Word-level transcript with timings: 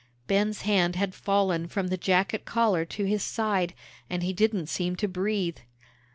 Ben's 0.25 0.63
hand 0.63 0.95
had 0.95 1.13
fallen 1.13 1.67
from 1.67 1.89
the 1.89 1.95
jacket 1.95 2.43
collar 2.43 2.85
to 2.85 3.05
his 3.05 3.21
side, 3.21 3.75
and 4.09 4.23
he 4.23 4.33
didn't 4.33 4.65
seem 4.65 4.95
to 4.95 5.07
breathe. 5.07 5.57